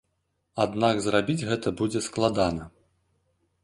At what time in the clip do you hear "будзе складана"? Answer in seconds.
1.83-2.63